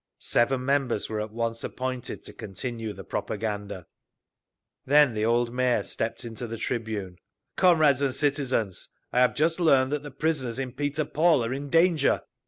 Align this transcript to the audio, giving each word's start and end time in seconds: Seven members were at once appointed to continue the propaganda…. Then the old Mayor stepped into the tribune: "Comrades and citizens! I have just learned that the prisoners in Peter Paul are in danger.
Seven 0.17 0.65
members 0.65 1.09
were 1.09 1.21
at 1.21 1.29
once 1.31 1.63
appointed 1.63 2.23
to 2.23 2.33
continue 2.33 2.91
the 2.91 3.03
propaganda…. 3.03 3.85
Then 4.83 5.13
the 5.13 5.25
old 5.25 5.53
Mayor 5.53 5.83
stepped 5.83 6.25
into 6.25 6.47
the 6.47 6.57
tribune: 6.57 7.19
"Comrades 7.55 8.01
and 8.01 8.15
citizens! 8.15 8.89
I 9.13 9.19
have 9.19 9.35
just 9.35 9.59
learned 9.59 9.91
that 9.91 10.01
the 10.01 10.09
prisoners 10.09 10.57
in 10.57 10.71
Peter 10.71 11.05
Paul 11.05 11.45
are 11.45 11.53
in 11.53 11.69
danger. 11.69 12.23